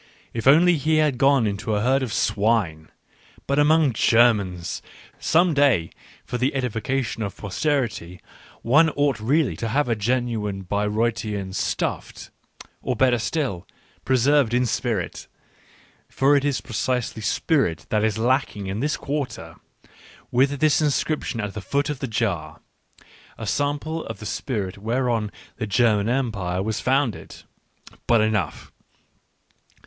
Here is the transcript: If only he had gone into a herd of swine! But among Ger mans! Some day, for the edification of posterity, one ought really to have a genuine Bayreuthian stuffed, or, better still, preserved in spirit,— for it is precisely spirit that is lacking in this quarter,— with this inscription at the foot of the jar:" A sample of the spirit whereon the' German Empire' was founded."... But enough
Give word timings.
If 0.33 0.47
only 0.47 0.77
he 0.77 0.95
had 0.95 1.19
gone 1.19 1.45
into 1.45 1.75
a 1.75 1.81
herd 1.81 2.01
of 2.01 2.11
swine! 2.11 2.89
But 3.45 3.59
among 3.59 3.93
Ger 3.93 4.33
mans! 4.33 4.81
Some 5.19 5.53
day, 5.53 5.91
for 6.25 6.39
the 6.39 6.55
edification 6.55 7.21
of 7.21 7.37
posterity, 7.37 8.19
one 8.63 8.89
ought 8.95 9.19
really 9.19 9.55
to 9.57 9.67
have 9.67 9.87
a 9.87 9.95
genuine 9.95 10.63
Bayreuthian 10.63 11.53
stuffed, 11.53 12.31
or, 12.81 12.95
better 12.95 13.19
still, 13.19 13.67
preserved 14.03 14.55
in 14.55 14.65
spirit,— 14.65 15.27
for 16.09 16.35
it 16.35 16.43
is 16.43 16.61
precisely 16.61 17.21
spirit 17.21 17.85
that 17.89 18.03
is 18.03 18.17
lacking 18.17 18.65
in 18.65 18.79
this 18.79 18.97
quarter,— 18.97 19.53
with 20.31 20.59
this 20.59 20.81
inscription 20.81 21.39
at 21.39 21.53
the 21.53 21.61
foot 21.61 21.91
of 21.91 21.99
the 21.99 22.07
jar:" 22.07 22.59
A 23.37 23.45
sample 23.45 24.03
of 24.07 24.17
the 24.17 24.25
spirit 24.25 24.79
whereon 24.79 25.31
the' 25.57 25.67
German 25.77 26.09
Empire' 26.09 26.63
was 26.63 26.79
founded."... 26.79 27.43
But 28.07 28.21
enough 28.21 28.71